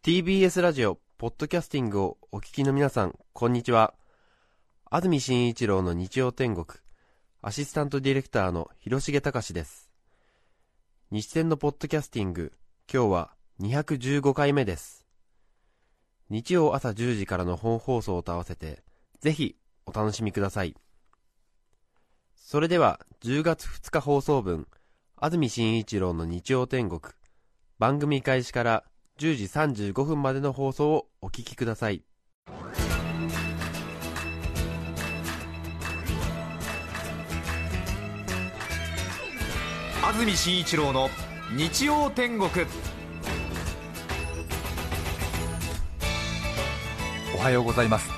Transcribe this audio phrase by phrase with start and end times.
[0.00, 3.94] TBS ラジオ、ポッドキャスティングをお聞きの皆さん、こんにちは。
[4.88, 6.66] 安住紳一郎の日曜天国、
[7.42, 9.90] アシスタントディレクターの広重隆です。
[11.10, 12.52] 日天のポッドキャスティング、
[12.90, 15.04] 今日は215回目です。
[16.30, 18.84] 日曜朝10時からの本放送と合わせて、
[19.18, 20.76] ぜひお楽しみください。
[22.36, 24.68] それでは、10月2日放送分、
[25.16, 27.00] 安住紳一郎の日曜天国、
[27.80, 28.84] 番組開始から
[29.18, 29.44] 10時
[29.90, 32.02] 35分までの放送をお聞きください。
[40.04, 41.10] 安住紳一郎の
[41.56, 42.48] 日曜天国。
[47.34, 48.08] おはようございます。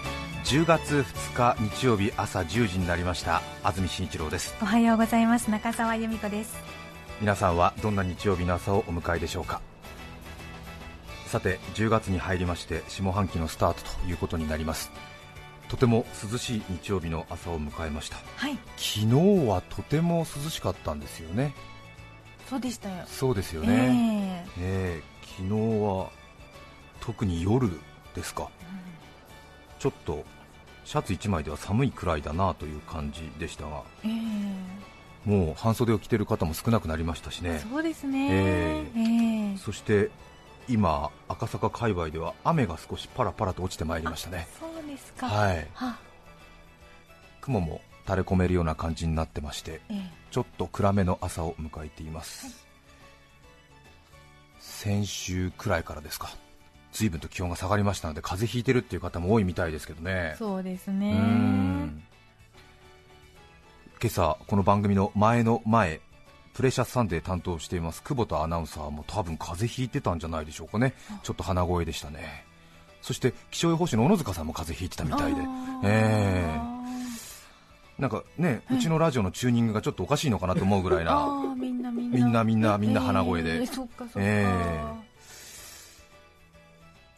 [0.45, 1.05] 10月
[1.35, 3.41] 2日日曜日朝10時になりました。
[3.63, 4.55] 安住紳一郎です。
[4.61, 5.51] おはようございます。
[5.51, 6.55] 中澤由美子です。
[7.21, 9.61] 皆さんはどんな日曜日の朝をお迎えでしょうか？
[11.31, 14.91] さて10月に入りまして下半期のスタートということになります。
[15.69, 18.17] とても涼しい日曜日の朝を迎えました。
[18.35, 18.59] はい。
[18.77, 21.55] 昨日はとても涼しかったんですよね。
[22.49, 23.05] そうでしたよ。
[23.07, 25.03] そうですよね、ええ。
[25.39, 26.11] 昨日は
[26.99, 27.71] 特に夜
[28.17, 28.49] ですか、
[29.79, 30.25] ちょっと
[30.85, 33.85] シャツ1枚では寒いくらいだなという感じでしたが。
[34.03, 34.11] ええ。
[34.11, 37.61] えもう半袖を着ている方も少なくなりましたしね。
[37.71, 38.29] そうですね。
[38.33, 38.85] え。
[38.97, 39.57] ええ。
[39.59, 40.11] そして
[40.69, 44.47] 今赤坂界隈では雨が少しパラパラと落ちてまいりましたね。
[44.59, 45.29] そうですか。
[45.29, 45.67] はい。
[45.75, 45.99] は
[47.41, 50.11] 雲も垂れ込めるような感じになってましてええ。
[50.31, 52.67] ちょっと暗めの朝を迎えています、
[54.59, 56.31] 先週くらいからですか。
[56.93, 60.35] 随分と気温が下がりましたので風邪ひいてるっていう方も多いみたいですけどね。
[60.39, 62.03] そうですうねん。
[64.03, 66.01] 今朝この番組の前の前
[66.53, 70.95] プレシャスサンデー担当しています久保田アナウンサーも多分風邪ひいてたんじゃないでしょうかね。
[71.23, 72.45] ちょっと鼻声でしたね。
[73.03, 75.41] そして気象予報士の小野塚さんも風邪ひいてたみたいで。
[75.41, 75.81] あー。
[75.85, 76.61] え
[77.99, 83.61] なんかね、うちのラジオのチューニングがちょっとおかしいのかなと思うぐらいあなーみんなみんなみんな鼻声で。
[83.61, 85.11] ええそっかそっか、え。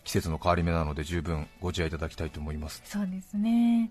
[0.04, 2.82] 季節の変わり目なので十分ご自愛いただきたいと思います。
[2.84, 3.90] そうですね。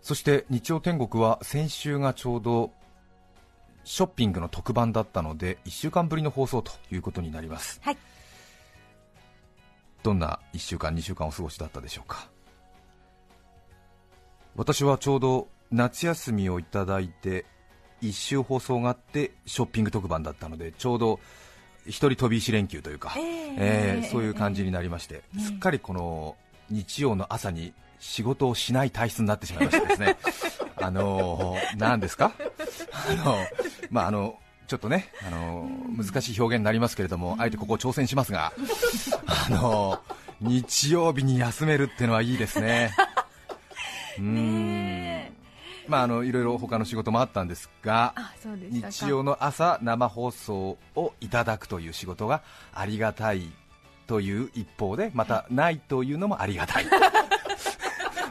[0.00, 2.72] そして日曜天国は先週がちょうど
[3.84, 7.80] ショッピングの特番だったので1週間ぶりの放送ということになります。
[7.82, 7.96] はい。
[10.02, 12.28] どんな1週間2週間お過ごしだったでしょうか？
[14.56, 17.44] 私はちょうど夏休みをいただいて
[18.02, 21.20] 1週放送があってショッピング特番だったのでちょうど
[21.86, 23.54] 一人飛び石連休というか、ええ。
[23.58, 25.40] えーそういう感じになりまして、ええ。
[25.40, 26.36] すっかりこの
[26.70, 30.16] 日曜の朝に仕事をしない体質になってしまいましてですね
[30.84, 32.32] あのー、なんですか？
[32.92, 33.36] あの
[33.90, 38.52] まああのちょっとね、あのー難しい表現になりますけれども、あえてここを挑戦しますが、
[39.26, 42.92] あのー日曜日に休めるっていうのはいいですね。
[44.18, 45.34] うーん
[45.86, 48.14] まああのいろいろ他の仕事もあったんですが、
[48.70, 52.42] 日曜の朝生放送をいただくという仕事が
[52.74, 53.52] ありがたい
[54.06, 56.86] という一方でまたないというのもありがたい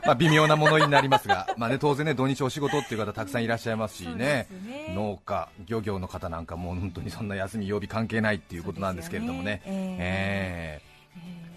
[0.06, 4.48] まあ微妙なものになりますが、 まあね、当然ね土日お仕事っていう方たくさんいらっしゃいますしね。
[4.66, 4.94] ね。
[4.96, 9.62] 農家漁業の方なんかもう本当にそんな休み曜日関係ないっていうことなんですけれどもね。
[9.66, 9.98] ええ。
[10.00, 10.94] ええ。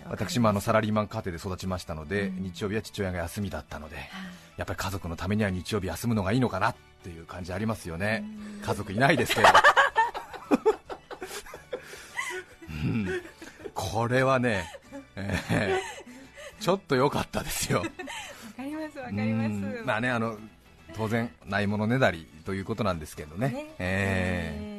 [0.09, 3.97] 私もあのサラリーマン家庭で育ちましたので、うん日曜日は父親が休みだったので
[4.56, 8.25] やっぱり家族のためには日曜日休むのがいいのかなっていう感じありますよね、
[8.62, 9.49] 家族いないですけど、
[12.70, 13.20] うん。
[13.75, 14.73] これはね、
[15.17, 15.97] えー
[16.59, 17.85] ちょっと良かったですよ、わ
[18.56, 19.49] かりますわかります。
[19.81, 19.87] うん。
[19.87, 20.38] まあねあの
[20.94, 23.55] 当然、ないものねだりということなんですけどね、ね。
[23.58, 23.76] ええ。
[23.79, 24.76] えええ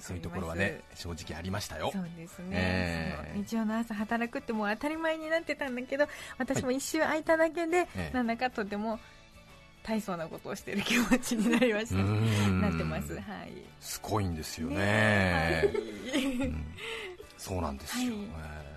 [0.00, 1.90] そういうところはね正直ありましたよ。
[1.92, 3.32] そうですね、ええ。
[3.32, 6.06] その日曜の朝働くってもう当たり前になってたんだけど
[6.38, 8.10] 私も一周空いただけで、ええ。
[8.14, 9.00] なんだかとても
[9.82, 11.96] 大層なことをしている気持ちになりました。
[11.96, 12.60] うん。
[12.60, 13.14] なってます。
[13.14, 13.52] はい。
[13.80, 14.76] すごいんですよね。
[14.76, 15.72] ね
[16.14, 16.64] うん。
[17.36, 18.22] そうなんですよ、はい。
[18.22, 18.67] えー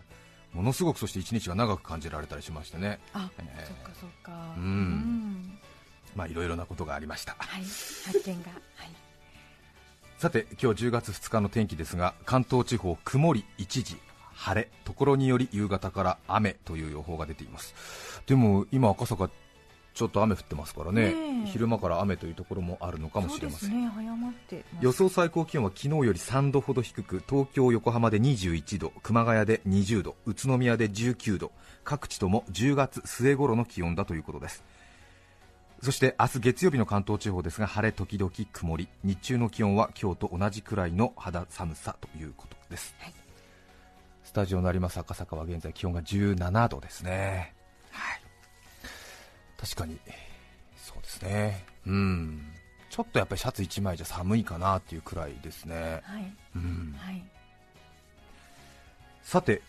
[0.54, 4.32] ものすごくそして一日が長く感じられたりしましてね、あ、ええそっかそっか。
[4.58, 5.58] うん。
[6.16, 7.36] まあいろいろなことがありました。
[7.38, 7.64] はい。
[7.64, 8.52] 発見が。
[8.76, 8.92] はい。
[10.18, 13.98] さて今日10月2日の天気ですが関東地方曇り一時
[14.34, 14.70] 晴れ。
[14.84, 17.74] ところにより夕方から雨という予報が出ています。
[18.26, 19.30] でも今赤坂
[19.94, 21.14] ちょっと雨降ってますからね。
[21.14, 21.48] ねえ。
[21.48, 23.86] 昼間から雨というところもあるのかもしれますせん。
[23.86, 23.92] ね。
[24.80, 31.52] 予想最高気温は昨日より3度ほど低く東京、横浜で21度熊谷で20度宇都宮で19度
[31.84, 34.64] 各地とも10月末頃の気温だということです。
[35.82, 38.88] そして明日月曜日の関東地方ですが晴れ時々曇り。
[39.04, 43.14] 日中の気温は今日と同じくらいの肌寒さということです、はい。
[44.24, 47.54] スタジオのあります赤坂は現在気温が17度ですね。
[47.54, 47.61] はい
[49.62, 49.98] 確かに。
[50.76, 51.64] そうですね。
[51.86, 52.42] うん。
[52.90, 56.02] ちょっとやっぱりシャツ1枚じゃ寒いかなっていうくらいですね。
[56.04, 56.34] はい。
[56.56, 56.96] うん。
[56.98, 57.24] はい。
[59.22, 59.62] さて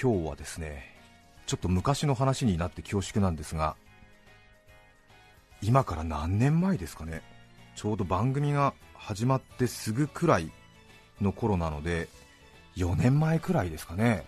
[0.00, 0.96] 今日はですね
[1.46, 3.76] ちょっと昔の話になって恐縮なんですが
[5.60, 7.20] 今から何年前ですかね。
[7.76, 10.50] ちょうど番組が始まってすぐくらい
[11.20, 12.08] の頃なので
[12.76, 14.24] 4年前くらいですかね。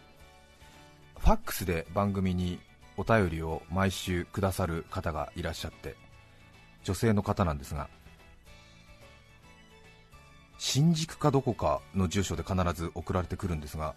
[1.19, 2.59] ファックスで番組に
[3.03, 5.97] お便りを毎週くださる方がいらっしゃって
[6.85, 7.89] 女性の方なんですが
[10.57, 13.97] 新宿かどこかの住所で必ず送られてくるんですが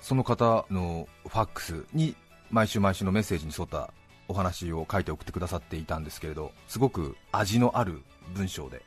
[0.00, 2.14] その方のファックスに
[2.50, 3.92] 毎週毎週のメッセージに沿った
[4.28, 8.02] お話を書いて送ってくださっていたんですけれどすごく味のある
[8.34, 8.82] 文章で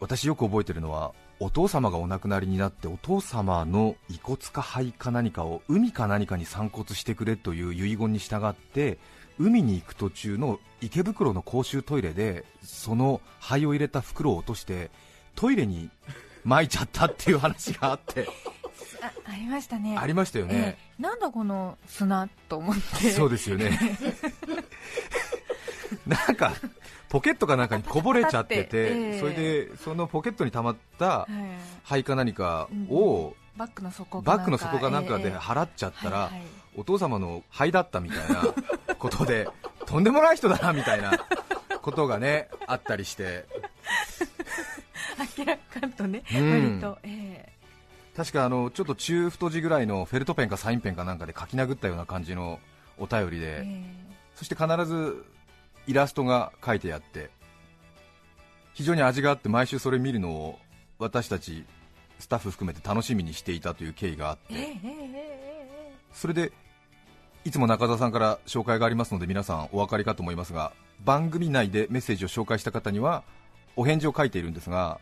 [0.00, 8.98] 私よく覚えてるのはお父様がお亡くなりになってお父様の遺骨か灰か何かを海か何かに散骨してくれという遺言に従って
[9.38, 14.90] 海に行く途中の池袋の公衆トイレでその灰を入れた袋を落として
[15.36, 15.90] トイレに
[16.44, 18.28] 撒いちゃったっていう話があって。
[19.00, 19.96] あありましたね。
[19.96, 21.02] ありましたよね、ええ。
[21.02, 23.12] なんだこの砂と思って。
[23.12, 23.78] そうですよね。
[26.06, 26.52] なんか
[27.08, 29.20] ポケットかなんかにこぼれちゃってて、ええ。
[29.20, 31.28] それでそのポケットに溜まったはい。
[31.84, 35.36] 灰か何かをバッグの底バッグの底かなんかでええ。
[35.36, 36.30] 払っちゃったら、
[36.76, 39.48] お父様の灰だったみたいなことで
[39.86, 41.12] とんでもない人だなみたいな
[41.80, 43.46] ことがねあったりして。
[45.38, 46.50] 明らかとね、うん。
[46.50, 47.52] 割と、え
[48.16, 52.58] 確かあのちょっと中太字ぐらいのフェルトペンかサインペンかなんかで書き殴ったような感じの
[52.98, 53.82] お便りえで、え。
[54.34, 55.24] そして必ず
[55.88, 57.30] イラストが書いてあって
[58.74, 60.58] 非常に味があって毎週それ見るのを
[60.98, 61.64] 私たち
[62.18, 64.76] スタッフ含めて楽しみにしていたという経緯があって
[66.12, 66.52] それで
[67.44, 70.72] いつも中澤さんから紹介がありますので皆さんお分かりかと思いますが
[71.04, 73.22] 番組内でメッセージを紹介した方には
[73.74, 75.00] お返事を書いているんですが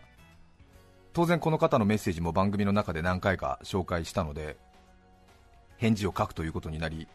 [1.13, 4.57] 当然この方のメッセージも番組の中で何回か紹介したので
[5.79, 7.09] 返事を書くということになり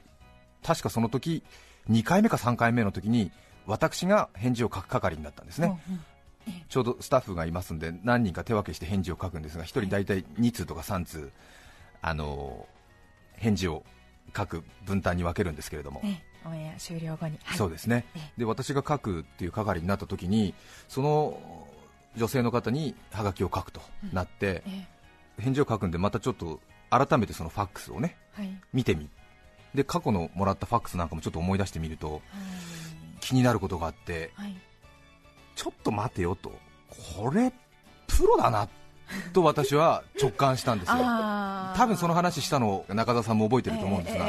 [0.61, 1.43] 確かその時
[1.89, 3.31] 2回目か3回目の時に
[3.65, 5.79] 私が返事を書く係になったんですね、
[6.69, 11.31] ちょうどスタッフがいますんで何人か手分けして返事を書くんですが1人大体2通とか3通
[12.01, 12.67] あの
[13.35, 13.83] 返事を
[14.35, 16.31] 書く分担に分けるんですけれども、ええ。
[16.43, 17.57] オンエア終了後に、はい。
[17.57, 18.05] そうですね。
[18.15, 18.39] ええ。
[18.39, 20.53] で私が書くっていう係になった時に
[20.87, 21.67] その
[22.15, 23.81] 女性の方にハガキを書くと
[24.13, 24.87] なって、え
[25.39, 26.59] 返事を書くんでまたちょっと
[26.89, 28.61] 改めてそのファックスをねえはい。
[28.73, 29.09] 見てみ
[29.73, 32.21] で過去のもらったファックスなんかもちょっと思い出してみるとはい
[33.21, 34.55] 気になることがあってはい。
[35.55, 36.51] ちょっと待てよと。
[37.15, 37.53] これ
[38.07, 38.67] プロだな
[39.33, 40.95] と私は 直感したんですよ。
[40.97, 44.25] 多分その話したのを中田さんも覚えてると思うんですが、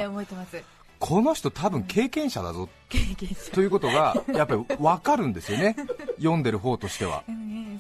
[0.99, 3.51] この人多分経験者だぞ経験者。
[3.53, 5.75] ということがやっぱり分かるんですよね。
[6.19, 7.25] 読んでる方としては。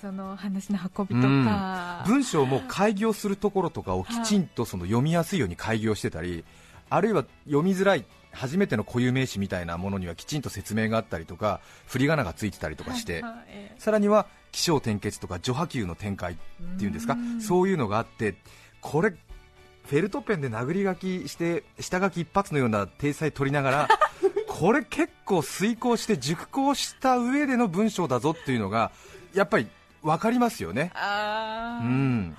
[0.00, 1.44] その話の運びとうん。
[1.44, 6.44] か、文章も開業するところとかをきちんとその読みやすいように開業してたり
[6.90, 16.36] あるいは読みづらい初めての固有名詞みたいなものにはきちんと説明があったりとか振り仮名がついてたりとかしてはいはいえさらには起承転結とか序波球の展開っ
[16.78, 17.14] ていうんですか？
[17.14, 17.40] うん。
[17.40, 18.34] そういうのがあって
[18.80, 23.88] これフェルトペンで殴り書きして下書き一発のような体裁取りながら
[24.46, 28.92] これ結構遂行して熟考した上での文章だぞっていうのが
[29.34, 29.66] やっぱり
[30.02, 30.92] 分かりますよね。
[30.94, 31.80] うー。
[31.84, 32.36] ん。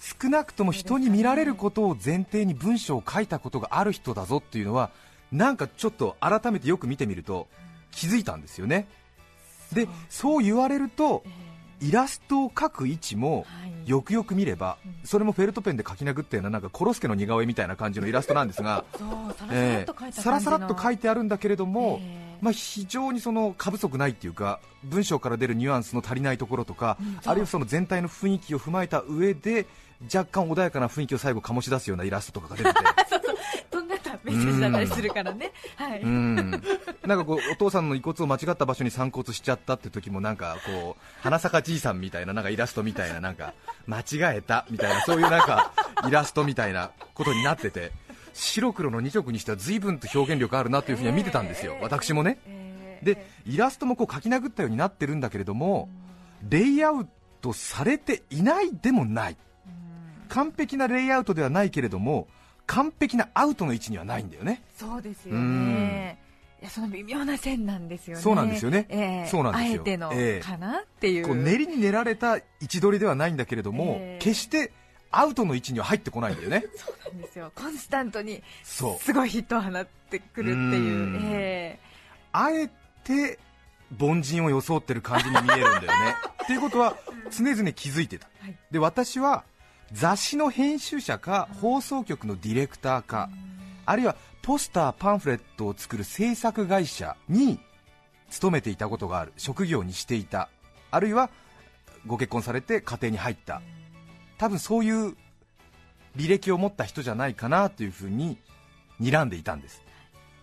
[0.00, 4.90] 少なくとも人に見られることを前提に文章を書いたことがある人だぞっていうのは
[5.32, 7.48] なんかちょっと改めてよく見てみると
[7.90, 8.86] 気づいたんですよね。
[9.72, 11.48] でそう言われるとえ
[11.80, 13.46] イラストを描く位置も
[13.86, 14.94] よくよく見ればうん。
[15.04, 18.84] それもフェルトペンで描き殴ったようななんかコロスケの似顔絵みたいな感じのイラストなんですが
[20.12, 22.28] さらさらえっと書いててあるんだけれども、ええ。
[22.40, 29.66] まあ、非常にその過不足ないっていうか文章から出るニュアンスの足りないところとか、あるいはその全体の雰囲気を踏まえた上で
[30.04, 33.27] 若干穏やかな雰囲気を最後醸し出すようなイラストとかが出てて
[34.24, 35.52] メッセージだったりするからね。
[35.76, 36.60] はい、うん、なん
[37.18, 43.54] かこうお父さんの遺骨を間違った場所に散骨しちゃったって時もなんかこう花坂じいさんみたいななんかイラストみたいななんか
[43.86, 45.72] 間違えたみたいなそういうなんか
[46.06, 47.92] イラストみたいなことになってて
[48.34, 52.38] 白黒の2色にしては随分と表現力あるなというふうには見てたんですよ、私もね。
[52.46, 52.68] えー
[53.02, 55.88] でイラストもこう書き殴ったようになってるんだけれども
[56.48, 57.08] レイアウ
[57.40, 59.36] トされていないでもない。
[60.28, 62.28] 完璧なレイアウトではないけれども
[62.68, 64.62] 完璧なアウトの位置にはないんだよね。
[64.76, 66.18] そうですよね。
[66.60, 68.22] いやその微妙な線なんですよね。
[68.22, 68.86] そうなんですよね。
[68.90, 69.28] ええ。
[69.28, 69.78] そうなんですよ。
[69.78, 71.26] あえてのええかなっていう。
[71.26, 74.22] こう練りに練られた位置取りではないんだけれども、ええ。
[74.22, 74.72] 決して
[75.10, 76.64] アウトの位置には入ってこないんだよね。
[76.76, 77.52] そうなんですよ。
[77.54, 78.82] コンスタントにす
[79.12, 80.66] ごいヒットを放ってくるっていう。
[80.66, 81.30] うん。
[81.32, 81.78] え。
[82.32, 82.68] あえ
[83.04, 83.38] て
[83.98, 86.16] 凡人を装ってる感じに見えるんだよね。
[86.42, 86.96] っていうことは
[87.30, 88.56] 常々気づいてた、 はい。
[88.70, 89.44] で私は
[89.92, 93.30] 雑誌の編集者か放送局のディレクターか
[93.86, 97.58] あるいはポスターパンフレットを作る制作会社に
[98.30, 99.32] 勤めていたことがある。
[99.36, 100.48] 職業にしていた。
[100.90, 101.30] あるいは
[102.06, 103.62] ご結婚されて家庭に入った。
[104.36, 105.16] 多分そういう
[106.16, 108.38] 履歴を持った人じゃないかなというふうに
[109.00, 109.82] 睨んでいたんです。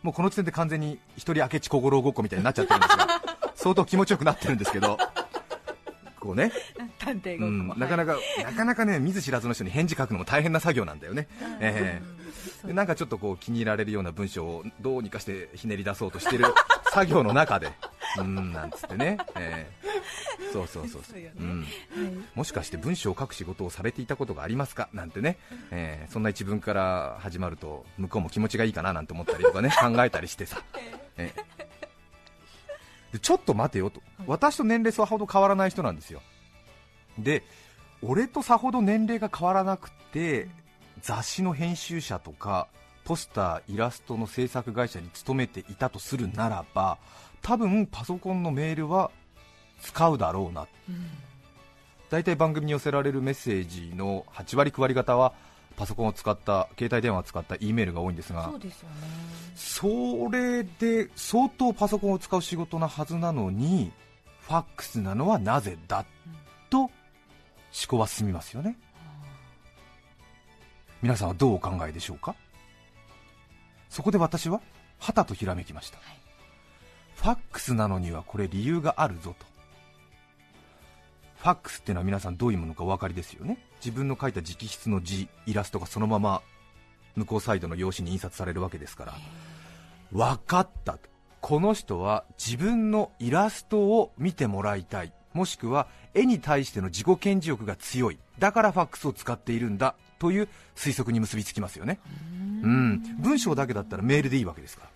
[0.01, 3.07] もうこの時点で完全に一人明智小五郎ごっこみたいになっちゃってるんですが
[3.55, 4.97] 相当気持ちよくなってるんですけど。
[6.25, 7.67] こうね、え 探偵ごっこうん。
[7.67, 11.27] も、なかなかなかなかね見ず知らずの人に返事書くのも大変な作業なんだよね、
[11.59, 12.01] え
[12.63, 12.67] え。
[12.67, 16.45] でなんかちょっとこう気に入られるような文章をどうにかしてひねり出そうとしてる
[16.91, 17.67] 作業の中で、
[18.17, 19.85] うーんなんつってね、ええ。
[20.51, 21.19] そうそうそうそう。
[21.39, 21.67] うん、はい。
[22.33, 24.89] もしかして文章を書く仕事をされていたことがありますか？
[24.93, 25.37] なんてね、
[25.71, 30.61] えーそんな一文から始まると向こうも気持ちがいいかななんて思ったりとかね考えたりしてさ、
[31.17, 31.54] えーで
[33.19, 36.21] ちょっと待てよと、私と年齢さほど変わらない人なんですよ。
[37.17, 37.43] で
[38.01, 40.49] 俺とさほど年齢が変わらなくて
[41.01, 42.67] 雑誌の編集者とか
[43.05, 46.97] ポスターイラストの制作会社に勤めていたとするならば
[47.41, 49.11] 多分パソコンのメールは
[49.81, 50.67] 使うだろうな。
[52.09, 55.33] 大体番組に寄せられるメッセージの8割9割方は
[55.75, 58.95] パソコンを使った携帯電話を使った E メールが多いんですがそうですよね
[59.55, 63.91] それで相当パソコンを使う仕事なはずなのに
[64.41, 66.05] ファックスなのはなぜだ
[66.69, 66.91] と思
[67.87, 68.77] 考は進みますよね。
[71.01, 72.35] 皆さんはどうお考えでしょうか？
[73.89, 74.61] そこで私は
[74.97, 75.97] はたとひらめきました、
[77.15, 79.45] ファックスなのにはこれ理由があるぞと。
[81.37, 86.41] ファックスっていうのは皆さんどういうものかお分かりですよね自分の書いた直筆の字イラストがそのまま
[87.15, 89.13] 向こうサイドの用紙に印刷されるわけですから
[90.11, 90.93] 分かった。
[90.93, 91.09] と
[91.41, 95.13] この人は自分のイラストを見てもらいたい。
[95.33, 98.17] もしくは絵に対しての自己顕示欲が強い。
[98.39, 101.99] だからファックスを使っているんだという推測に結びつきますよね。
[102.63, 102.99] うん。
[103.19, 104.89] 文章だけだったらメールでいいわけですから。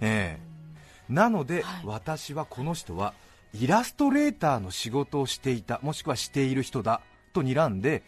[0.00, 1.12] ええ。
[1.12, 3.14] なので、私はこの人は
[3.54, 7.00] イラストレーターの仕事をしていたもしくはしている人だ
[7.32, 8.02] と睨んで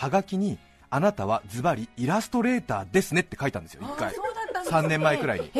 [0.00, 0.56] はがきに
[0.88, 4.14] あなたはズバリイラストレーターですねって書いたんですよ1回。
[4.14, 4.78] そうだったんですね。
[4.78, 5.50] 3年前くらいに。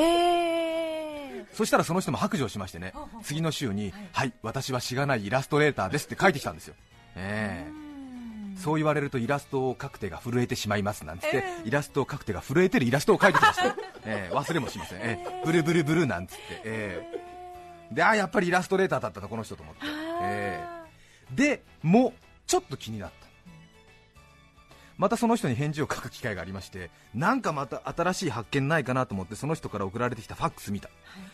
[1.53, 6.75] そしたらその人も白状しましてね次の週に、はい、私はしがないイラストレーターですって書いてきたんですよ、
[7.17, 7.67] え。
[8.57, 13.67] えそう言われるとイラストを描く手が震えてしまいますなんつって、イラストを描く手が震えてるイラストを描いてきました、
[14.07, 15.43] ええ忘れもしません、ええ。
[15.45, 17.11] ブルブルブルなんつって、え
[17.91, 17.95] え。
[17.95, 19.81] であやっぱりイラストレーターだったなこの人と思って、
[20.23, 20.65] え
[21.33, 21.35] え。
[21.35, 22.15] でも
[22.47, 23.20] ちょっと気になった
[25.01, 30.91] またその人に返事を書く機会がありましてなんかまた新しい発見ないかなと思ってその人から送られてきたファックス見た、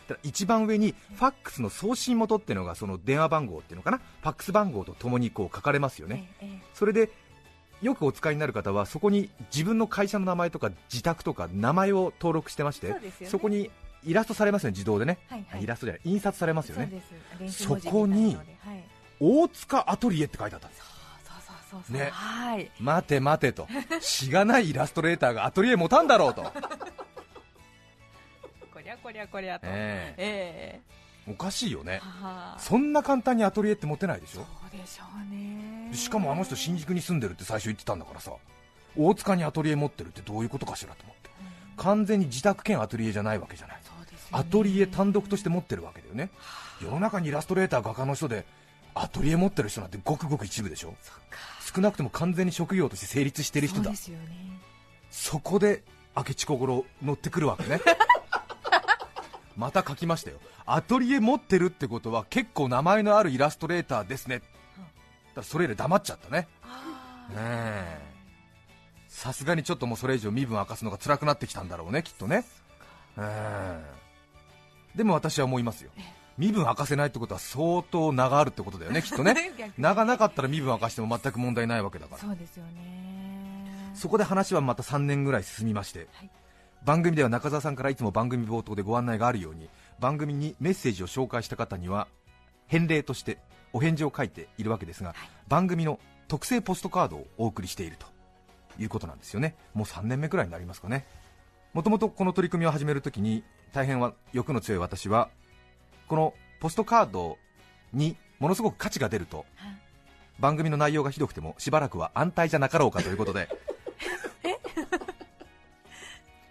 [0.07, 3.97] ただ一番上にファックスの送信元っていうのがその電話番号っていうのかな？
[3.97, 7.09] ファックス番号とともにこう書かれますよね、ええそれで
[7.81, 12.99] よくお使いになる方はそこに自分の会社の名前とか自宅とか名前を登録してましてね。
[13.39, 13.69] こに
[14.03, 15.63] イラストされますよね自動でね、はいはい。
[15.63, 17.03] イラストじゃない印刷されますよね。
[17.49, 18.37] そこに
[19.19, 20.81] 大塚アトリエって書いてあったんです
[21.89, 22.09] ね。
[22.11, 22.71] はい。
[22.79, 23.67] 待て待てと。
[24.01, 26.51] しがないイラストレーターがアトリエ持たんだろうと、こ
[28.83, 29.67] りゃこりゃこりゃと。
[29.69, 30.13] え。
[30.17, 30.81] え
[31.29, 32.01] おかしいよね。
[32.57, 34.45] そんな簡単にアトリエって持てないでしょ？
[34.71, 35.89] そうでしょうね。
[35.93, 38.31] しかもあの人新宿に住んでるって最初言ってたんだからさ。
[38.95, 41.29] 大塚にアトリエ持ってるってどういうことかしらと思って。
[41.77, 43.77] 完全に自宅兼アトリエじゃないわけじゃない。
[44.31, 46.29] アトリエ単独として持ってるわけだよね
[46.81, 48.45] 世の中にイラストレーター画家の人で
[48.93, 50.93] アトリエ持ってる人なんてごくごく一部でしょ？
[51.01, 51.37] そっか
[51.73, 53.93] 少なくとも完全に職業として成立してる人だ。
[53.93, 54.17] そね。
[55.11, 55.83] そこで
[56.15, 57.81] 明智小五郎乗ってくるわけね。
[59.57, 60.37] また書きましたよ。
[60.65, 64.39] アトリエ持ってるってことは結構名前のあるイラストレーターですね。
[64.39, 64.49] だか
[65.35, 66.47] らそれ以来黙っちゃったね。
[69.09, 72.45] さすがにちょっともうそれ以上身分明かすのが辛くなってきたんだろうねきっとね。
[73.17, 73.83] うん
[74.95, 75.91] でも私は思いますよ
[76.37, 79.35] 身分明かせないってことは相当名があるってことだよね きっとね。
[79.77, 82.21] 名がなかったら身分明かしても全く問題ないわけだから。
[82.21, 83.91] そうですよね。
[83.93, 86.29] そこで話はまた3年ぐらい進みまして、はい。
[86.85, 92.07] 番組では中澤さんからいつも番組冒頭でご案内があるように番組にメッセージを紹介した方には
[92.67, 93.39] 返礼として
[93.73, 95.15] お返事を書いているわけですが、
[95.47, 98.05] 番組の特製ポストカードをお送りしていると
[98.79, 99.55] いうことなんですよね。
[99.73, 101.05] もう3年目くらいになりますかね。
[101.73, 105.29] もともとこの取り組みを始めるときに大変は欲の強い私は
[106.07, 107.37] このポストカード
[107.93, 109.45] にものすごく価値が出ると。
[109.55, 109.77] はい。
[110.39, 113.49] 番組の内容がひどくてもしばらくは安泰じゃなかろうかということで。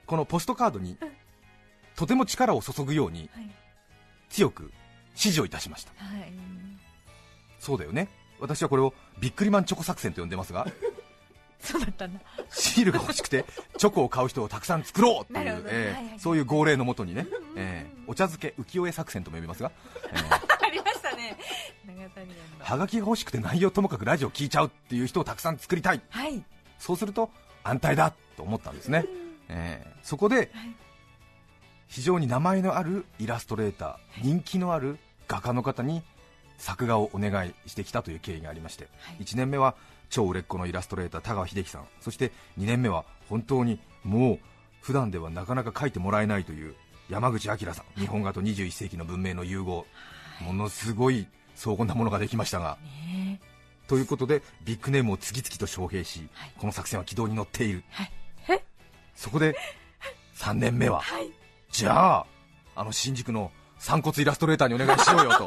[0.07, 0.97] このポストカードに
[1.97, 3.51] とても力を注ぐようにはい。
[4.29, 4.73] 強く
[5.11, 5.93] 指示をいたしました。
[6.05, 6.33] はい。
[7.59, 8.09] そうだよね。
[8.39, 10.67] 私はこれをビックリマンチョコ作戦と呼んでますが
[11.61, 12.21] そうだったんだ。
[12.51, 13.45] シールが欲しくて
[13.77, 19.73] チョコを買う人をたくさん作ろうというえーそういう号令のもとにね、えーお茶漬け浮世絵作戦とも呼びますが、
[20.13, 21.37] えーありましたね。
[22.61, 26.01] はがきが欲しくて内容ともかくラジオ聞いちゃうっていう人をたくさん作りたい。
[26.11, 26.43] はい。
[26.79, 27.31] そうすると
[27.63, 29.05] 安泰だと思ったんですね、
[29.49, 30.49] えーそこではい。
[31.89, 34.99] 非常に名前のあるイラストレーター人気のある
[35.29, 36.03] 画家の方に
[36.59, 39.25] 作画をお願いしてきたという経緯がありまして、はい。
[39.25, 39.75] 1年目は
[40.11, 41.87] 超売れっ子のイラストレーター田川秀樹さん。
[42.01, 44.39] そして2年目は本当にもう
[44.81, 46.75] 普段ではなかなか描いてもらえないという
[47.09, 48.01] 山口明さん。
[48.01, 49.87] 日本画と21世紀の文明の融合。
[50.41, 52.79] ものすごい荘厳なものができましたが。
[53.09, 53.41] ね
[53.89, 58.13] ということでビッグネームを次々と招聘し、はいこの作戦は軌道に乗っている、はい。
[58.49, 58.63] え
[59.15, 59.57] そこで
[60.37, 61.31] 3年目は、はい。
[61.71, 62.27] じゃあ
[62.75, 65.47] あの新宿の散骨イラストレーターにお願いしようよと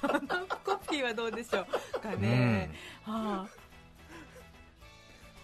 [0.00, 1.66] コピーはどうでしょ
[1.96, 2.70] うかね、
[3.04, 3.46] は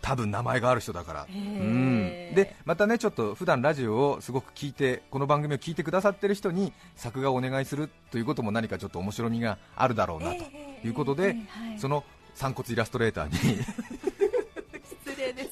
[0.07, 2.33] 多分名前がある人だから、うん。
[2.35, 11.35] でまたねちょっと普段ラジオをすごく聞いてこの番組を聞いてくださってる人に作画をお願いするということも何かちょっと面白みがあるだろうあなとええいうことで、
[11.79, 15.51] その散骨イラストレーターに失礼です。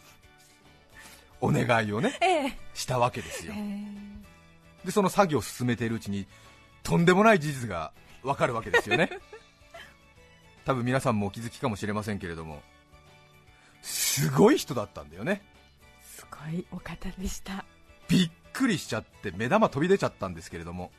[1.40, 2.58] お願いをねええ。
[2.74, 3.54] したわけですよ。
[3.56, 4.00] え。
[4.84, 6.26] でその作業を進めているうちに
[6.82, 9.10] とんでもない事実がわかるわけですよね。
[10.64, 12.62] 多分皆さんもお気づきかもしれませんけれども。
[13.82, 15.42] すごい人だったんだよね。
[15.42, 17.64] えすごいお方でした。
[18.08, 20.90] びっくりしちゃって目玉飛び出ちゃったんですけれども。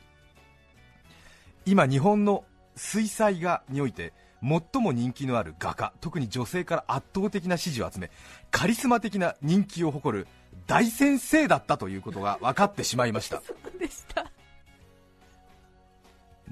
[1.64, 8.10] 今日本の水彩画において最も人気のある画家特に女性から圧倒的な支持を集め
[8.50, 10.26] カリスマ的な人気を誇る
[10.66, 13.40] 大先生だったということが分かってしまいました。
[13.46, 14.31] そうでした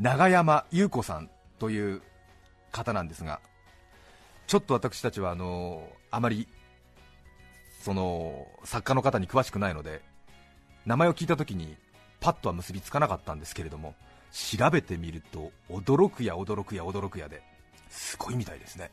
[0.01, 2.01] 永山優子さんという
[2.73, 3.41] 方なんですが
[4.47, 6.49] ちょっと私たちはあのあまり
[7.83, 10.01] その作家の方に詳しくないので
[10.87, 11.77] 名前を聞いた時に
[12.19, 13.95] パッとは結びつかなかったんですけれども
[14.33, 17.43] 調べてみると驚くや驚くや驚くやで
[17.91, 18.91] すごいみたいですね。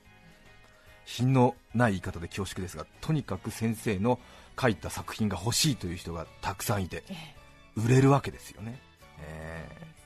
[1.06, 4.20] 品のない言い方で恐縮ですがとにかく先生の
[4.60, 7.36] 書いた作品が欲しいという人がたくさんいてええ。
[7.78, 8.82] 売れるわけですよね、
[9.22, 9.97] えー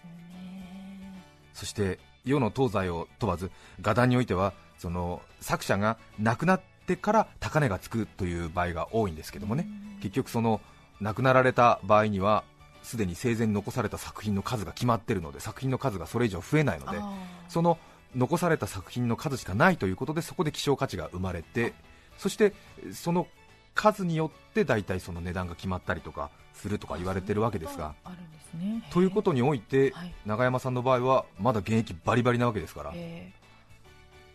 [1.62, 3.52] そして世の東西を問わず
[3.84, 9.68] 画壇においてはその作者が亡くなってから高値がつくという場合が多いんですけどもね。
[10.02, 10.60] 結局その
[11.02, 12.44] 亡くなられた場合には
[12.82, 17.14] すでに生前に残された作品の数が決まっているので作品の数がそれ以上増えないのであ
[17.48, 17.78] その
[18.16, 21.76] 残された作品の数しかないということでそこで希少価値が生まれて
[22.18, 22.54] そして
[22.92, 23.28] その
[23.76, 27.94] 数によって大体その値段が決まったりとかするとか言われてるわけですが。
[28.04, 28.84] あるんですね。
[28.92, 30.14] ということにおいてはい。
[30.26, 33.32] 永山さんの場合はまだ現役バリバリなわけですからえ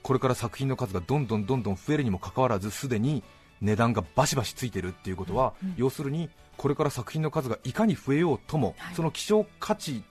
[0.02, 3.24] これから作品の数がどんどんどんどん増えるにもかかわらずすでに
[3.60, 5.74] 値段がバシバシついてるっていうことは、うんうん。
[5.76, 8.94] 要するにこれから作品の数がいかに増えようとも、はい。
[8.94, 10.02] その希少価値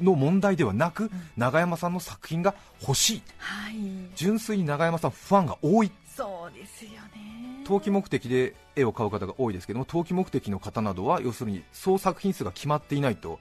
[0.00, 1.10] の問題ではなく、ん。
[1.36, 3.22] 永山さんの作品が欲しい。
[3.38, 3.74] はい。
[4.14, 5.90] 純粋に永山さんファンが多い。
[6.14, 7.27] そうですよね
[7.68, 13.40] 投機目的で絵を買う方が多いですけども投機目的の方などは要するに総作品数が決まっていないと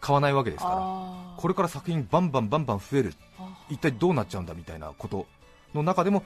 [0.00, 3.14] 買わないわけですからこれから作品バンバンバンバン増える。
[3.40, 5.26] あ一体どうなっちゃうんだみたいなこと
[5.74, 6.22] の中でも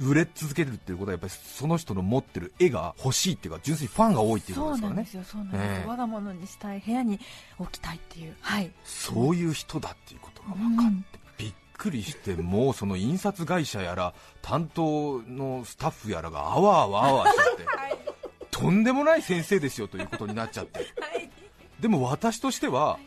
[0.00, 5.06] 売れ続けるっていうことはやっぱりその人の持ってる絵が欲しいっていうか純粋にファンが多いっていうことですからね。
[5.06, 7.20] そうなんが物にしたい部屋に
[7.58, 8.70] 置きたいっていうはい。
[8.84, 11.19] そういう人だっていうことが分かって、
[11.80, 14.12] くりしてもうその印刷会社やら
[14.42, 17.66] 担当のスタッフやらがあわあわあわしちゃって
[18.50, 20.86] とんでもない先生ですよということになっちゃって。
[21.80, 22.98] でも私としては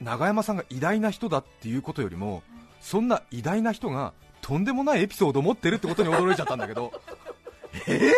[0.00, 2.42] 永山さんが偉大な人だっていうことよりも
[2.80, 6.92] そんな偉大な人がとんでもないエピソードを持ってるってことに驚いちゃったんだけど。
[7.88, 8.12] え？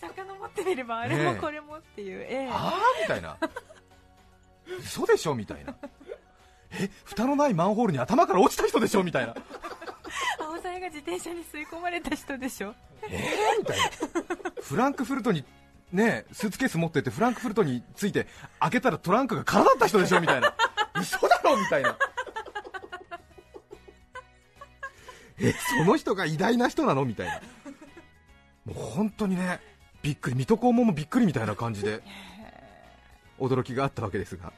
[0.00, 2.48] 遡ってってみればあれもこれもっていう、ええ。
[2.52, 3.36] あーみたいな。
[4.78, 5.34] 嘘でしょ？
[5.34, 5.74] みたいな
[6.72, 9.34] え蓋のないマンホールに頭から落ちた人でしょみたいな。
[10.38, 12.74] 青さやが自転車に吸い込まれた人でしょ。
[13.08, 13.84] えーみたいな。
[14.62, 15.44] フランクフルトに
[15.92, 18.26] ねスーツケース持ってってフランクフルトについて
[18.60, 20.54] 開けたらトランクが空だった人でしょみたいな。
[20.94, 21.96] 嘘だろみたいな。
[25.42, 27.40] えその人が偉大な人なのみたいな。
[28.66, 29.60] もう本当にね
[30.02, 32.02] びっくり水戸黄門もびっくりみたいな感じで
[33.38, 34.52] 驚きがあったわけですが、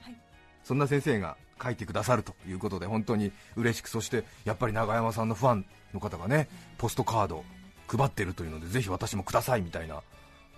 [0.65, 6.49] そんな先生が書いてくださるということで本当に嬉しくそしてやっぱり永山さんのファンの方がね
[6.79, 7.45] ポストカード
[7.87, 10.03] 配ってるというのでぜひ私もくださいみたいな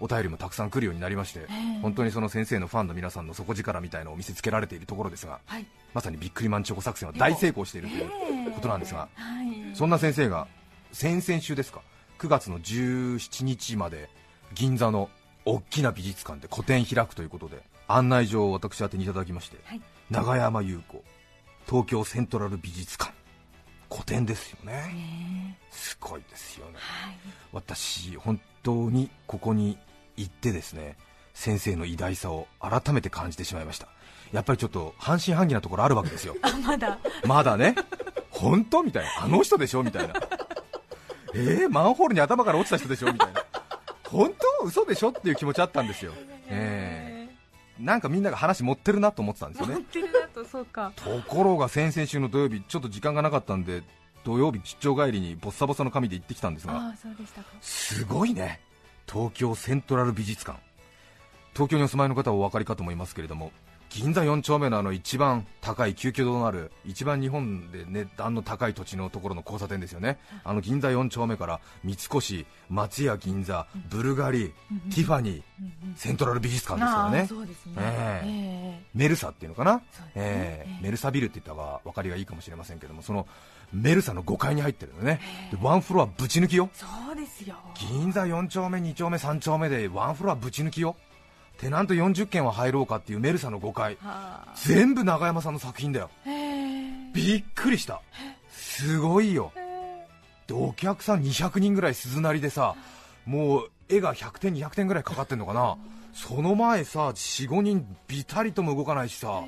[0.00, 1.46] お便りもたくさん来るようになりまして、
[1.80, 5.66] 本当にその先生のファンの皆さんの底力みたいなのを見せつけられているところですが、はい。
[5.92, 9.76] まさにビックリマンチョコ作戦は大成功しているということなんですが、はい。
[9.76, 10.48] そんな先生が
[10.92, 11.80] 先々週ですか
[12.18, 14.08] 9月の17日まで
[14.52, 15.08] 銀座の
[15.44, 21.02] 大きな美術館で個展開くということで案内状を私宛てにいただきまして、はい永山優子
[21.66, 23.12] 東京セントラル美術館。
[23.88, 24.72] 個展ですよね。
[24.72, 26.72] ねすごいですよね。
[26.76, 27.14] はい。
[27.52, 29.78] 私本当にここに
[30.16, 30.96] 行ってですね
[31.32, 33.88] 先生の偉大さを改めて感じてしまいました。
[34.32, 36.34] やっぱりちょっと半信半疑なところあるわけですよ。
[36.42, 36.98] あまだ。
[37.24, 37.74] まだね、
[38.30, 38.82] 本当？
[38.82, 39.82] みたいな、あの人でしょ？
[39.82, 40.14] みたいな、
[41.34, 43.12] えー、マンホールに頭から落ちた人でしょ？
[43.12, 43.44] みたいな、
[44.08, 45.10] 本当、嘘でしょ？
[45.10, 46.34] っていう気持ちあったんですよ、えー、
[47.78, 49.74] なんかみんなが話持ってるなと思ってたんですよね。
[49.74, 50.92] 持っ、てるだとそうか。
[50.96, 53.82] ところが先々週の土曜日、ちょっと時間がなかったんで、
[54.24, 57.48] 土曜日、出張帰りにボッサボサの髪で行ってきたんですが、ああそうでしたか。
[57.60, 58.60] すごいね、
[59.10, 60.58] 東京セントラル美術館、
[61.52, 63.52] 東京にお住まいの方はお分かりかと思いますけれども、
[63.94, 74.52] 銀座4丁目のあの一番高い、急遽となる、一番日本で値段の高い土地のところの交差点ですよね、あの銀座4丁目から三越、松屋銀座、ブルガリ、
[74.92, 75.42] ティファニー、
[75.94, 77.26] セントラル美術館ですからね。
[77.28, 78.83] そうですね。
[78.94, 79.80] メルサっていうのかな、
[80.16, 80.83] ええ。
[80.83, 83.28] メルサビルって言った方が分かりがいいかもしれませんけども、その
[83.72, 85.20] メルサの5階に入ってるのね、
[85.52, 87.54] でワンフロアぶち抜きよ、そうですよ。
[87.76, 90.96] 銀座4丁目、2丁目、3丁目でワンフロアぶち抜きよ、
[91.58, 94.52] テナント40件は入ろうかっていうメルサの5階、はあ。
[94.56, 98.02] 全部永山さんの作品だよ、ええびっくりした、
[98.50, 99.52] すごいよ、
[100.46, 102.74] でお客さん200人ぐらい鈴なりでさ、
[103.24, 105.76] もう絵が100点、200点ぐらいかかってんのかな、
[106.12, 109.42] その前さ、4、5人ビタリとも動かないしさ。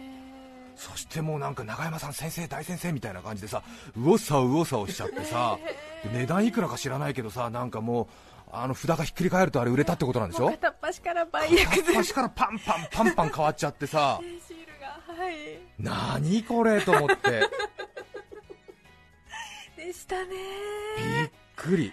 [0.76, 3.62] そしてもうなんか永山さん先生大先生みたいな感じでさ
[3.96, 5.58] 右往左往右往左往しちゃってさ。
[6.04, 8.06] で値段いくらか知らないけどさなんかもう
[8.52, 10.50] あの札がひっくり返るとあれ売れたってことなんでしょ？
[10.50, 14.20] 片っ端から倍約片っ端からパンパンパンパン変わっちゃってさ。
[14.46, 14.87] シールが
[15.24, 15.35] はい。
[15.78, 17.48] 何これと思って。
[19.76, 20.30] でしたね。
[20.96, 21.92] びっくり。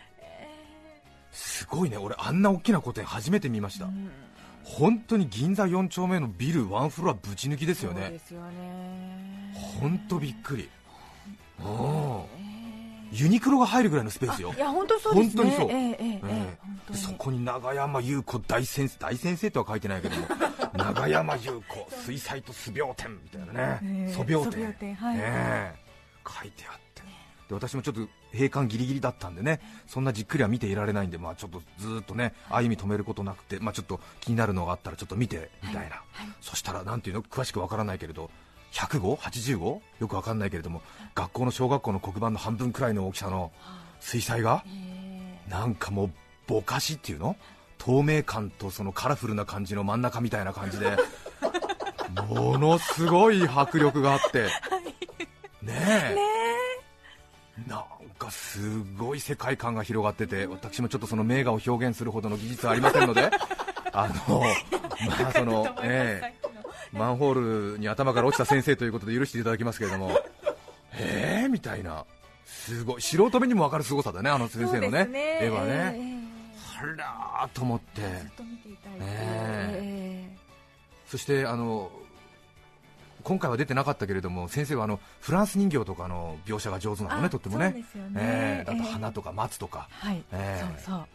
[1.32, 1.98] すごいね。
[1.98, 3.88] 俺あんな大きな個展初めて見ました。
[4.64, 8.02] 本当に銀座4丁目のビルワンフロアぶち抜きですよね。
[8.04, 9.54] そうですよね。
[9.82, 10.70] 本当びっくり。
[11.60, 12.24] うん
[13.14, 16.22] ユニクロが入るぐらいのスペースよ、いや本当そうですね、本当にそう、えええ
[16.92, 20.28] えそこに長山優子大先生、大先生とは書いてないけども、
[20.76, 25.18] 長山優子、水彩と素描展みたいなね、素描展、はい。
[25.18, 25.76] ね、
[26.28, 27.04] 書いてあって、
[27.48, 36.28] で私もちょっと閉館ぎりぎりだったんでね、そんなじっくりは見ていられないんで、まあ、ちょっとずっとね、歩み止めることなくて、まあ、ちょっと気になるのがあったら、ちょっと見てみたいな、はい。
[36.42, 38.32] そしたら、なんていうの、詳しくわからないけれど、
[38.74, 40.82] 100号、80号よくわかんないけれども
[41.16, 43.52] 学校の小学校の黒板の半分くらいの大きさの
[44.00, 44.64] 水彩画？
[45.48, 46.12] なんかもう
[46.48, 47.36] ぼかしっていうの？
[47.78, 50.98] 透明感とそのカラフルな感じの真ん中みたいな感じで
[52.30, 54.48] ものすごい迫力があって。
[55.62, 57.70] ねえ。
[57.70, 57.84] なん
[58.18, 63.30] かすごい世界観が広がってて私もちょっとその名画を表現するほどの技術はありませんので
[63.92, 64.42] あの
[65.20, 66.43] まあその ええ
[66.94, 70.12] マンホールに頭から落ちた先生ということで許していただきますけれども。
[70.96, 72.06] ええみたいな。
[72.46, 73.02] すごい。
[73.02, 75.10] 素人目にも分かる凄さだねあの先生のね。
[75.42, 76.24] 絵はね、
[76.80, 78.02] あらーと思って。
[78.02, 80.38] ずっと見ていたいえ。
[81.08, 81.92] そしてあの
[83.24, 87.72] 今回は出てなかったけれども先生はあのフランス人形とかの描写が上手なのねあとってもね。
[87.72, 87.86] ね。
[88.18, 88.64] ええ。
[88.66, 88.92] だとええ。
[88.92, 90.24] 花とか松とか、はい。
[90.32, 90.80] ええ。
[90.84, 91.08] そうそう。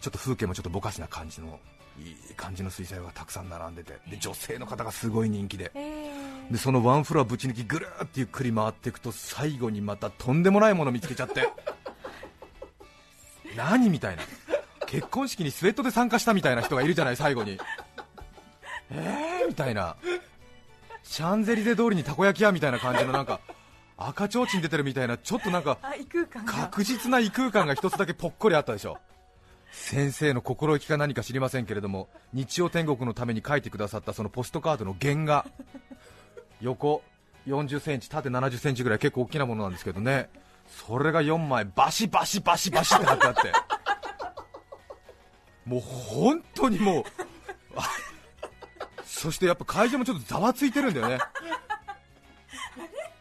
[0.00, 1.58] ちょっと風景もちょっとぼかしな感じの
[1.98, 3.98] いい感じの水彩画がたくさん並んでて。
[4.08, 5.70] で女性の方がすごい人気で。
[5.74, 6.12] え
[6.50, 6.52] え。
[6.52, 11.48] でそのワンフロアぶち抜きぐるーってゆっくり回っていくと最後にまたとんでもないもの見つけちゃって。
[13.56, 14.22] 何みたいな。
[14.86, 17.58] 結婚式にスウェットで参加したみたいな人がいるじゃない最後に。
[18.90, 19.96] えーみたいな。
[21.02, 23.40] シャンゼリゼ通りにたこ焼き屋みたいな感じのなんか
[23.96, 25.78] 赤ちょうちん出てるみたいなちょっとなんか
[26.46, 28.98] 確実な異空間が一つだけぽっこりあったでしょ
[29.70, 35.46] 先生の心意気か何か知りませんけれども日曜天国のために書いてくださったそのポストカードの原画。
[36.60, 37.02] 横
[37.46, 40.28] 40センチ縦70センチぐらい結構大きなものなんですけどね。
[40.66, 43.52] それが4枚バシバシバシバシって貼ってあって。
[45.64, 47.04] もう本当にもう
[47.76, 47.88] あ
[49.04, 51.18] そしてやっぱ会場もちょっとざわついてるんだよね。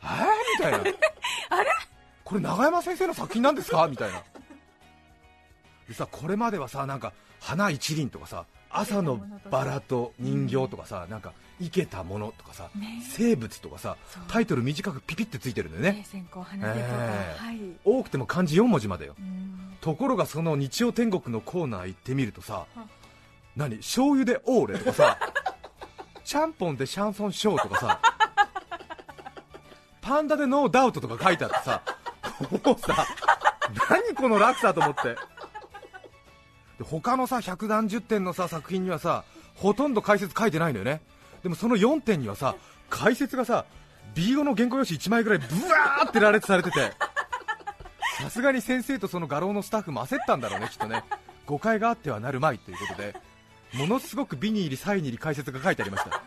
[0.04, 0.26] えー、
[0.58, 0.80] みたいな。
[2.24, 3.88] これ永山先生の作品なんですか？
[3.88, 4.22] みたいな
[5.88, 9.20] でさこれまではさなんか花一輪とかさ朝の
[9.50, 12.70] バラと人形とかさ、なんか生けたものとかさ、
[13.02, 13.96] 生物とかさ
[14.28, 16.06] タイトル短くピピってついてるんだよね、
[17.86, 19.16] 多くても漢字4文字までよ。
[19.18, 19.78] うん。
[19.80, 22.88] ところがその日曜天国のコーナー行ってみるとさは。
[23.56, 23.78] 何？
[23.78, 25.18] 醤油でオーレとかさ
[26.26, 28.02] ちゃんぽんでシャンソンショーとかさ
[30.02, 31.82] パンダでノーダウトとか書いてあってさ
[32.52, 33.08] もうさ
[33.90, 35.16] 何この落差と思って
[36.78, 39.24] で他のさ百何十点のさ作品にはさ
[39.56, 41.02] ほとんど解説書いてないのよね。
[41.44, 42.56] でもその4点にはさ
[42.90, 43.66] 解説がさ
[44.16, 46.94] B5 の原稿用紙1枚ぐらいブワーって羅列されてて。
[48.20, 51.04] さすがに先生とその画廊のスタッフも焦ったんだろうねきっとね。
[51.46, 53.16] 誤解があってはなるまいということで
[53.74, 56.22] ものすごく美に入りサイに入り解説が書いてありました。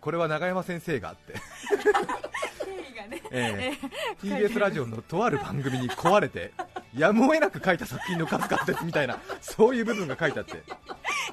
[0.00, 1.34] これは永山先生があって、
[3.30, 3.76] え
[4.22, 4.26] え。
[4.26, 6.52] TBS ラジオのとある番組に壊れて
[6.96, 10.62] やむを得なく書いた作品の数々ですみたいなそういう部分が書いてあって。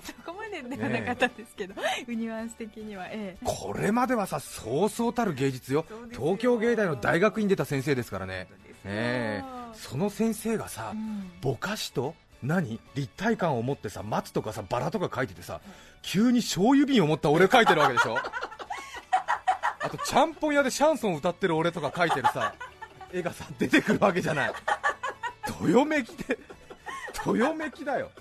[0.03, 1.73] そこまでではなかったんですけど、
[2.07, 3.07] ニュアンス的には。
[3.07, 3.45] ええ。
[3.45, 5.85] これまではさそうそうたる芸術よ。
[6.11, 8.47] 東京芸大の大学院出た先生ですからね。
[8.85, 9.59] ええ。
[9.73, 11.31] その先生がさ、うん。
[11.41, 12.79] ぼかしと何？
[12.95, 15.59] 立体感を持ってさ松とかさバラとか書いててさ
[16.01, 18.17] 急に醤油瓶を持った俺書いてるわけでしょ？
[19.81, 22.53] あとちゃんぽん屋でシャンソン歌ってる俺とか書いてるさ
[23.11, 24.53] 絵がさ出てくるわけじゃない
[25.61, 26.37] どよめきで
[27.25, 28.11] どよめきだよ。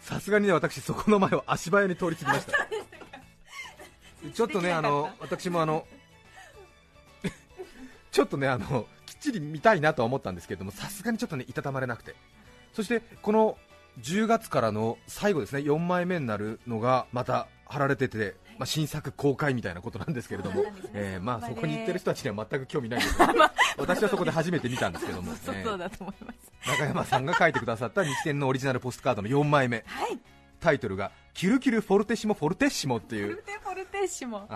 [0.00, 2.52] さすがにね私そこの前を足早に通り過ぎました。
[4.34, 5.86] ちょっとねあの私もあの
[8.10, 12.14] ちょっとねあのきっちり見たいなとは思ったんですけれどもさすがにちょっとねいたたまれなくて。
[12.72, 13.58] そしてこの
[14.00, 23.18] 10月からの最後ですね4枚目になるのがまた貼られてて、まあ、新作公開みたいなことなんですけれどもえーまあ、そこに行ってる人たちには全く興味ないんです。
[23.18, 23.32] けど
[23.78, 25.32] 私はそこで初めて見たんですけども、
[26.66, 29.84] 中山さんが書いてくださった日天のオリジナルポストカードの4枚目。
[29.86, 30.18] はい。
[30.62, 34.48] タイトルが「キュルキュルフォルテッシモフォルテッシモ」っていうフルテフォルテッシモ。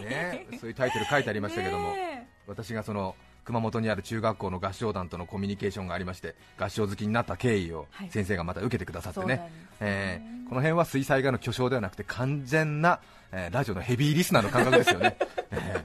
[0.00, 3.16] ね、そういうタイトル書いてありましたけども、 ね私がその
[3.48, 8.10] 熊本にある中学校の合唱団とのコミュニケーションがありまして合唱好きになった経緯をはい。
[8.10, 9.62] 先生がまた受けてくださってね、そうなんですね。
[9.80, 13.00] えーこの辺は水彩画の巨匠ではなくて完全な、
[13.32, 15.16] えーラジオのヘビーリスナーの感覚ですよね、
[15.50, 15.84] え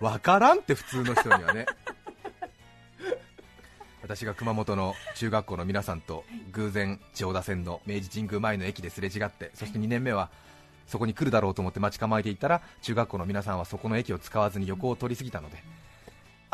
[0.00, 0.04] ー。
[0.04, 1.66] わからんって普通の人にはね。
[4.02, 10.30] 私が熊本の中学校の皆さんと偶然千代田線の明治神宮前の駅ですれ違ってそして2年目は
[10.88, 15.62] そこに来るだろうと思って待ち構えていたら中学校の皆さんはそこの駅を使わずに横を通り過ぎたので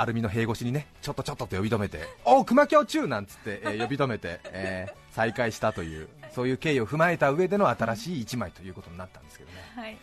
[0.00, 9.56] アルミの塀越しにねちょっとちょっとと呼び止めておう熊京中なんつって、えー 呼び止めて、えー再開したというそういう経緯を踏まえた上での新しい1枚ということになったんですけどね。
[9.74, 9.98] はい。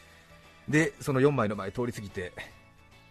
[0.68, 2.34] でその4枚の前通り過ぎて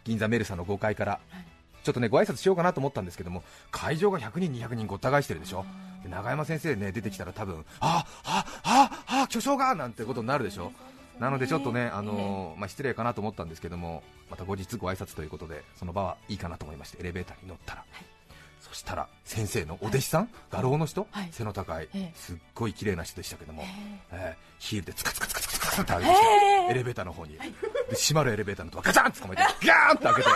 [0.05, 1.45] 銀座メルサの5階からはい。
[1.83, 5.65] ちょっとねご挨拶しようかなと思ったんですけども会場が100人、200人ごった返してるでしょ？
[6.03, 9.75] で永山先生ね出てきたら多分ああああ巨匠が！
[9.75, 10.73] なんてことになるでしょ？
[11.19, 17.85] なのでちょっとね、あのーまあ、失礼かなと思ったんですけどもまた後日ご挨拶ということでその場はいいかなと思いましてエレベーターに乗ったら、
[18.61, 21.29] そしたら先生のお弟子さん、画廊の人、はい。
[21.31, 22.13] 背の高い、ええ。
[22.15, 23.67] すっごい綺麗な人でしたけども、え
[24.13, 24.37] え。
[24.39, 27.41] ーヒールでツカツカツカツカツカツって歩いてきて、ええエレベーターの方に、で
[27.91, 30.29] 閉まるエレベーターのドアガチャンって捕まえてガーンって開けて、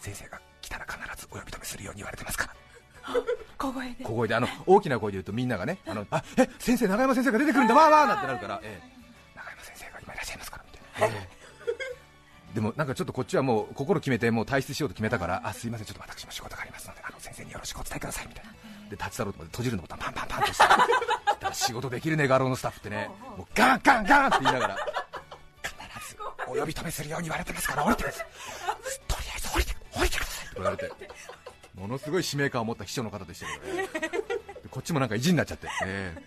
[0.00, 3.14] 先生が来たら必ずお呼び止めするように言われてますから
[3.58, 4.04] 小声で。
[4.04, 9.36] 小声であの大きな声で言うとみんながね あのあえ先生永山先生が出てくるんだわーわーなんてなるから、ええ。
[9.36, 11.28] 永山先生が今いらっしゃいますからみたいな、え
[12.50, 12.54] え。
[12.54, 18.52] でもなんかちょっとこっちはもう心決めてもう退出しようと決めたからあすいませんちょっと私も仕事がありますのであの先生によろしくお伝えくださいみたいな。
[18.88, 24.76] で立ち去ろうと思って閉じるのボタンパンパンパンとしたらそしたら仕事できるね画廊のスタッフってね もうガンガンガンって言いながら
[25.62, 26.16] 必ず。
[26.46, 27.68] お呼び止めするように言われてます。
[27.68, 28.26] から降りてください
[29.06, 30.46] とりあえず降りて降りてください。
[30.46, 30.92] って言われて
[31.78, 33.88] ものすごい使命感を持った秘書の方でしたけどね。
[34.62, 36.22] でこっちもなんか意地になっちゃって、ええ。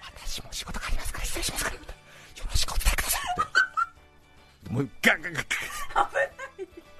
[0.00, 1.76] 私も仕事がありますから失礼しますから。
[1.76, 1.82] よ
[2.50, 3.20] ろしくお伝えください。
[3.22, 3.34] っ
[4.64, 5.44] てでもうガンガンガン
[5.94, 6.02] ガ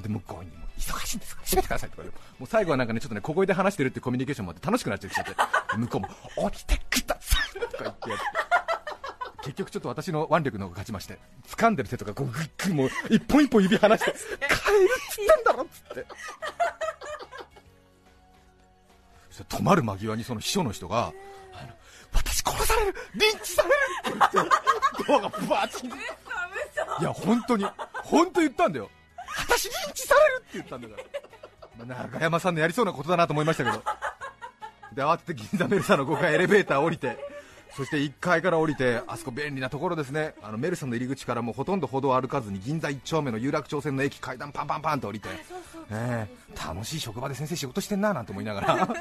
[0.00, 2.24] ンで向こうにも忙しいんですから閉めてくださいって言われて。
[2.38, 5.20] もう最後はなんかねちょっとね小声で話してるってコミュニケーションもあって楽しくなっちゃって
[5.76, 6.00] 向こう。
[6.00, 8.24] も降りてくださいとか言ってやって
[9.44, 14.28] 結局ちょっと私の腕力の方が勝ちまして掴んでる手とかこうグッグッもう一本一本指離して帰るっ
[15.10, 16.06] つったんだろっつって
[19.48, 21.12] 止まる間際にその秘書の人が、
[21.52, 21.68] あの
[22.12, 24.58] 私殺されるリンチされるって言って
[25.08, 25.86] ドアがバーッて。
[27.00, 27.66] いや本当に
[28.02, 28.90] 本当言ったんだよ。
[29.38, 30.96] 私リンチされるって言ったんだか
[31.78, 33.82] ら、まあ、中山さんのやりそうなことだなと思いましたけど。
[34.94, 37.16] で慌てて銀座メルサの5階エレベーター降りて
[37.76, 40.34] そして1階から降りてあそこ便利なところですね。
[40.42, 45.28] あのメルサの入り口からもうほとんど歩道を歩かずに銀座1丁目の有楽町線の駅階段パンパンパンと降りて。
[45.90, 46.66] ええ。
[46.66, 48.88] 楽しい職場で先生仕事してんななんて思いながら。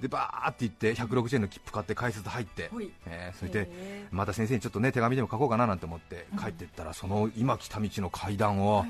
[0.00, 2.70] でバーって行って160円の切符買って改札入って、
[3.06, 8.86] ええそれでへまた先生にちょっとね手紙でも書こうかななんて思って帰っていったら、その今来た道の階段を、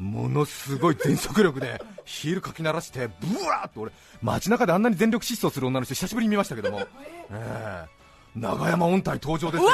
[0.00, 6.86] ものすごい全速力でヒールかき鳴らしてブワーっと俺街中であんなに全力疾走する女の人久しぶりに見ましたけども、え
[7.86, 8.00] え
[8.34, 9.70] 長山音体登場ですよ。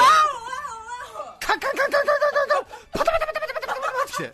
[1.39, 4.33] カンカンカンカンカンカンカンパタパタパタパタパタパタパタってきて、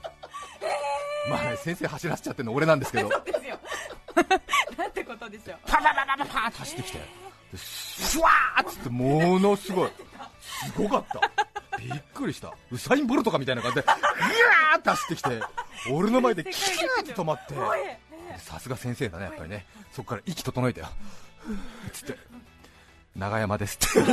[1.28, 3.58] まあね先生走らせちゃってるの俺なんですけどですよ
[4.78, 7.04] なんてことでしょうパパパパパパーって走ってきて、で
[7.58, 9.90] シュワーっつって、ものすごい、
[10.40, 15.42] すごかった、びっくりした、ウサイン・ボルトかみたいな感じで、ぐわーって走ってきて、
[15.90, 17.54] 俺の前でキューって止まって、
[18.38, 20.86] さすが先生だね、やっぱりね、そこから息整えたよ、
[21.92, 22.16] つって、
[23.16, 24.12] 長山ですって。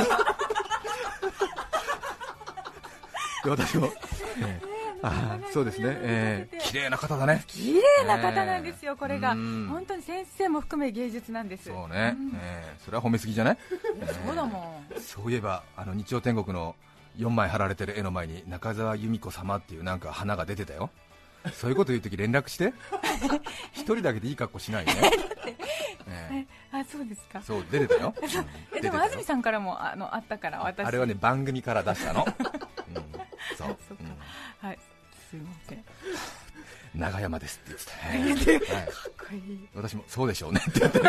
[3.44, 3.86] で私も、
[4.42, 4.70] ええ
[5.02, 9.32] あーそうですね、えー、綺麗な方だね、綺麗な方なんですよ、これが。
[9.32, 9.66] うん。
[9.70, 11.64] 本当に先生も含め芸術なんです。
[11.70, 13.58] そうね、えーそれは褒めすぎじゃない？
[14.26, 15.00] そうだもん。
[15.00, 16.76] そういえばあの日曜天国の
[17.18, 20.90] 4枚貼られてる絵の前に中澤由美子様っていうなんか花が出てたよ
[21.52, 22.72] そういうこと言うとき連絡して。
[23.72, 24.92] 一人だけでいい格好しないね、
[26.32, 27.38] えあそうですか。
[27.38, 28.14] ーそう出てたよ、
[28.72, 28.82] うん。
[28.82, 30.86] でも安住さんからもあのあったから私。
[30.86, 32.94] あれはね番組から出したの、うん、
[33.56, 33.76] そう、
[34.60, 34.78] はい。
[35.30, 35.78] すいません。
[35.78, 35.84] か
[36.94, 37.76] 長山ですって
[38.06, 38.84] 言ってた、はい。
[38.84, 39.68] っこいい。
[39.74, 40.60] 私もそうでしょうね。
[40.68, 41.00] って言って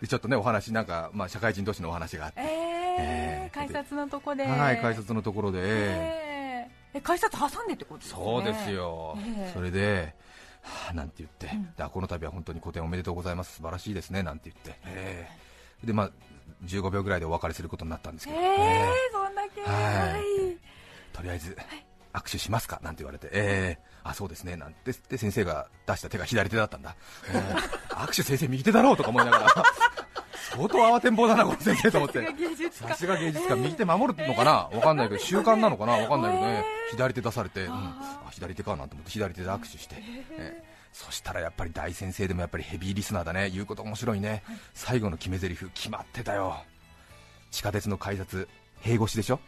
[0.00, 2.44] でちょっとねお話なんか、まあ、社会人同士のお話があって、え
[3.00, 4.44] えーー、改札のとこで。
[4.44, 6.27] はい改札のところで、えー
[6.94, 8.20] え改札挟んでってことですね。
[8.22, 9.50] そうですよ、ええ。
[9.54, 10.14] それで、
[10.62, 11.48] はあ、なんて言って、
[11.80, 11.90] うん。
[11.90, 14.22] この度は本当に個展おめでとうございます、素晴らしいですね。
[14.22, 15.28] なんて言って、え
[15.82, 15.86] え。
[15.86, 16.10] でまあ、
[16.64, 18.92] 15秒ぐらいでお別れすることになったんですけど、えーええ。
[19.12, 19.62] そんだけ。
[19.62, 20.12] はい。
[20.12, 20.22] はい。
[21.12, 21.56] とりあえず、
[22.12, 22.80] 握手しますか？
[22.82, 23.88] なんて言われて、ええ。
[24.04, 24.56] あそうですね。
[24.56, 26.96] なんてで先生が出した手が左手だったんだ、
[27.30, 27.94] ええ。
[27.94, 29.46] 握手先生右手だろうとか思いながら、
[30.50, 32.26] 相当慌てんぼうだな、この先生と思って。
[32.72, 40.78] さすが芸術家、右手守るのかな、わかんないけど、習慣なのかな、わかんないけどね、左手出されて、うん、あ左手かなと思って、左手で握手して、ええ。
[40.92, 44.42] そしたらやっぱり大先生でもやっぱりヘビーリスナーだね、言うこと面白いね、
[44.74, 46.56] 最後の決め台詞決まってたよ、
[47.50, 48.48] 地下鉄の改札、
[48.80, 49.40] 塀越しでしょ、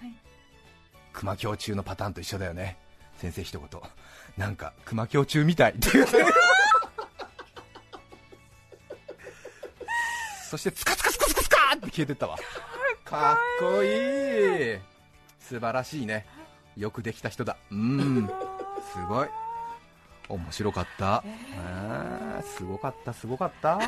[1.12, 2.76] 熊京中のパターンと一緒だよね、
[3.16, 3.80] 先生一言、
[4.36, 6.24] なんか熊京中みたいって言って。
[10.50, 12.36] そしてツカツカツカツカツカーって消えてったわ。
[13.04, 14.78] かっこいい。
[15.38, 16.26] 素晴らしいね。
[16.76, 17.56] よくできた人だ。
[17.70, 18.28] うん。
[18.92, 19.28] すごい。
[20.28, 23.78] 面白かった、あーすごかったすごかった。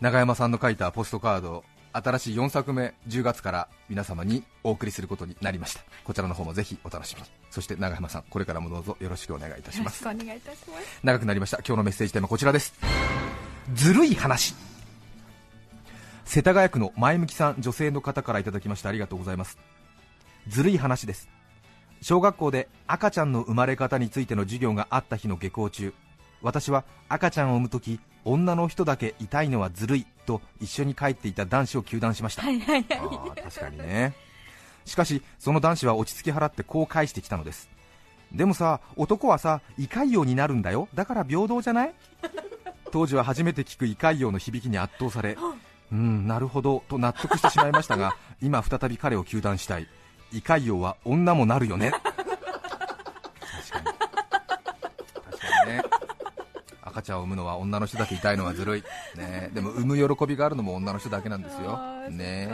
[0.00, 5.80] 永山さんの書いたポストカード新しい4作目10月から皆様にお送りすることになりました。
[6.04, 7.28] こちらの方もぜひお楽しみに。
[7.50, 10.04] そして永山さんこれからもどうぞよろしくお願いいたします。
[10.04, 11.00] よろしくお願いいたします。
[11.02, 11.58] 長くなりました。
[11.58, 12.74] 今日のメッセージテーマこちらです
[13.74, 14.54] ずるい話。
[16.24, 19.58] 世田谷区の前向きさん女性の方からいただきましてありがとうございます。
[20.46, 21.28] ずるい話です。
[22.00, 25.92] 小学校で赤ちゃんの生まれ方についての授業があった日の下校中。
[26.40, 33.42] 私は赤ちゃんを産むとき女の人だけ痛いのはずるいと一緒に帰っていた男子を糾弾しました、はいはいはい。
[33.42, 34.14] 確かにね。
[34.84, 37.68] しかしその男子は落ち着き払ってこう返してきたのです
[38.32, 40.88] でもさ男はさ胃潰瘍になるんだよ。
[40.94, 41.94] だから平等じゃない？
[42.92, 45.36] 当時は初めて聞く胃潰瘍の響きに圧倒され
[45.92, 49.86] うんなるほどと納得してしまいましたが 今再び彼を糾弾したい。
[50.32, 51.90] 胃潰瘍は女もなるよね。
[51.90, 52.20] 確か
[53.80, 53.84] に。
[53.84, 53.90] 確
[55.40, 55.82] かにね。
[56.82, 58.84] 赤ちゃんを産むのは女の人だけ痛いのはずるい、
[59.16, 61.78] ね、でも産む喜びがあるのも女の人だけなんですよ。
[62.10, 62.48] ね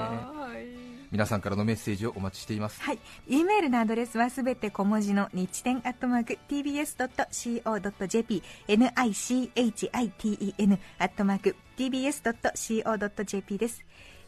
[1.14, 2.82] 皆さんからのメッセージをお待ちしています。
[2.82, 2.98] はい、
[3.28, 13.84] E メールのアドレスはすべて小文字の日天アットマーク tbs.co.jp nichiten アットマーク tbs.co.jp です。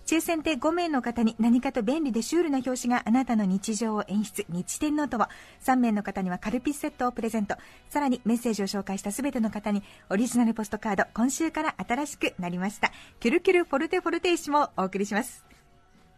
[0.07, 5.23] 抽選で5名の方に何かと便利でシュールな表紙があなたの日常を演出日天ノートを。
[5.65, 7.57] 3名の方にはカルピスセットをプレゼント。
[7.89, 12.93] さらにメッセージを紹介したすべての方にオリジナルポストカード今週から新しくなりました。
[13.19, 15.56] キュルキュルフォルテフォルテイシもお送りします。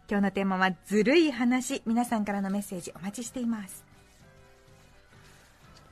[0.09, 1.83] 今日のテーマはずるい話。
[1.85, 3.85] 皆さんからのメッセージお待ちしています。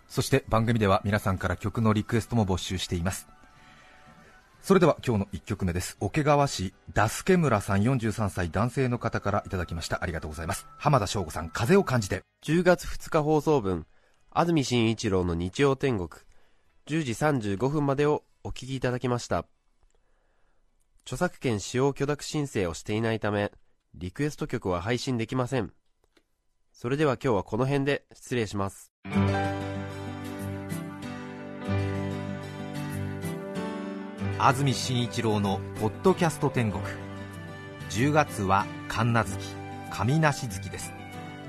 [0.07, 3.27] そして番組では皆さんから曲のリクエストも募集しています。
[4.63, 5.97] それでは今日の1曲目です。
[5.99, 10.01] 桶川市ダスケ村さん43歳男性の方からいただきました。
[10.01, 10.65] ありがとうございます。
[10.79, 12.23] 浜田省吾さん風を感じて。
[12.43, 13.85] 10月2日放送分
[14.31, 16.09] 安住紳一郎の日曜天国。
[16.87, 17.11] 10時
[17.53, 19.45] 35分までをお聞きいただきました。
[21.03, 23.51] 著作権使用許諾申請をしていないため
[23.99, 25.71] リクエスト曲は配信できません。
[26.71, 28.91] それでは今日はこの辺で失礼します。
[34.37, 36.83] 安住紳一郎の「ポッドキャスト天国」
[37.89, 39.55] 10月は神無月
[39.89, 40.93] 神無月です。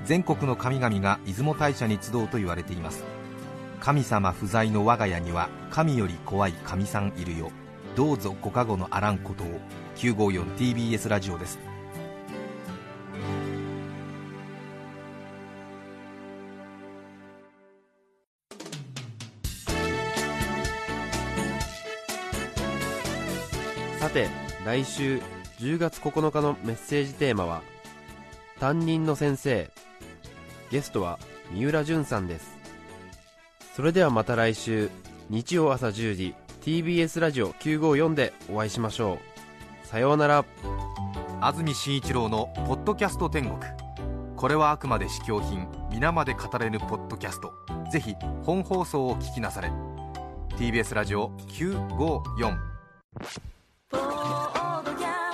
[0.05, 3.03] 全国の神々が出雲大社に集うと言われています。
[3.79, 7.51] 神様不在の我が家には神より怖い神さんいるよ
[7.95, 9.59] どうぞご加護のあらんことを。
[9.97, 11.68] 954TBS ラジオです。
[24.19, 24.27] て
[24.65, 25.21] 来週
[25.59, 27.61] 10月9日のメッセージテーマは
[28.59, 29.71] 担任の先生。
[30.69, 31.17] ゲストは
[31.51, 32.57] 三浦淳さんです。
[33.73, 34.89] それではまた来週
[35.29, 39.19] 日曜朝10時 TBS ラジオ954でお会いしましょ
[39.83, 39.87] う。
[39.87, 40.45] さようなら。
[41.41, 43.57] 安住紳一郎の「ポッドキャスト天国」
[44.35, 47.53] これはあくまで試供品皆まで語れぬポッドキャスト。
[47.89, 49.71] ぜひ本放送を聞きなされ。
[50.57, 52.57] TBS ラジオ954
[53.91, 55.28] フォードャ